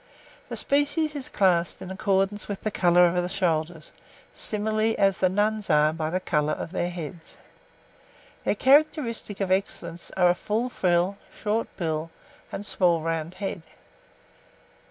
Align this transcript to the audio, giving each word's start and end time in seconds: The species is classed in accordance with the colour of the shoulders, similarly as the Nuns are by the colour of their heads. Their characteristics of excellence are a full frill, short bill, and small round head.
The 0.49 0.57
species 0.57 1.15
is 1.15 1.29
classed 1.29 1.79
in 1.79 1.91
accordance 1.91 2.47
with 2.47 2.61
the 2.61 2.71
colour 2.71 3.05
of 3.05 3.21
the 3.21 3.29
shoulders, 3.29 3.91
similarly 4.33 4.97
as 4.97 5.19
the 5.19 5.29
Nuns 5.29 5.69
are 5.69 5.93
by 5.93 6.09
the 6.09 6.19
colour 6.19 6.53
of 6.53 6.71
their 6.71 6.89
heads. 6.89 7.37
Their 8.43 8.55
characteristics 8.55 9.41
of 9.41 9.51
excellence 9.51 10.09
are 10.17 10.29
a 10.31 10.33
full 10.33 10.69
frill, 10.69 11.19
short 11.39 11.67
bill, 11.77 12.09
and 12.51 12.65
small 12.65 13.01
round 13.01 13.35
head. 13.35 13.61